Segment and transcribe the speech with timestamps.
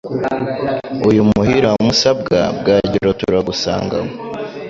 [1.09, 4.11] Uyu Muhire wa Musabwa, Bwagiro turagusanganywe